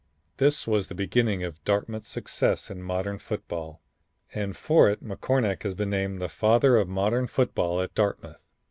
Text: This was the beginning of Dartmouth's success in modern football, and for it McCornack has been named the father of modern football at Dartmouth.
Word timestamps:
This 0.37 0.65
was 0.65 0.87
the 0.87 0.95
beginning 0.95 1.43
of 1.43 1.63
Dartmouth's 1.63 2.07
success 2.09 2.71
in 2.71 2.81
modern 2.81 3.19
football, 3.19 3.83
and 4.33 4.57
for 4.57 4.89
it 4.89 5.03
McCornack 5.03 5.61
has 5.61 5.75
been 5.75 5.91
named 5.91 6.17
the 6.17 6.27
father 6.27 6.75
of 6.77 6.87
modern 6.89 7.27
football 7.27 7.79
at 7.79 7.93
Dartmouth. 7.93 8.43